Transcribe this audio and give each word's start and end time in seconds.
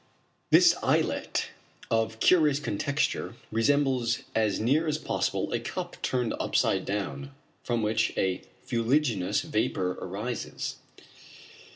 This 0.49 0.73
islet, 0.81 1.49
of 1.91 2.19
curious 2.19 2.59
contexture, 2.59 3.35
resembles 3.51 4.23
as 4.33 4.59
near 4.59 4.87
as 4.87 4.97
possible 4.97 5.53
a 5.53 5.59
cup 5.59 5.95
turned 6.01 6.33
upside 6.39 6.85
down, 6.85 7.35
from 7.61 7.83
which 7.83 8.11
a 8.17 8.41
fuliginous 8.65 9.41
vapor 9.43 9.91
arises. 10.01 10.77